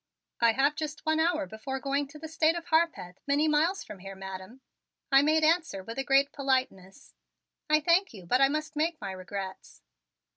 "I 0.39 0.53
have 0.53 0.73
just 0.75 1.05
one 1.05 1.19
hour 1.19 1.45
before 1.45 1.79
going 1.79 2.07
to 2.07 2.17
the 2.17 2.27
State 2.27 2.55
of 2.55 2.65
Harpeth, 2.69 3.19
many 3.27 3.47
miles 3.47 3.83
from 3.83 3.99
here, 3.99 4.15
Madam," 4.15 4.61
I 5.11 5.21
made 5.21 5.43
answer 5.43 5.83
with 5.83 5.99
a 5.99 6.03
great 6.03 6.31
politeness. 6.31 7.13
"I 7.69 7.81
thank 7.81 8.11
you 8.11 8.25
but 8.25 8.41
I 8.41 8.49
must 8.49 8.75
make 8.75 8.99
my 8.99 9.11
regrets." 9.11 9.83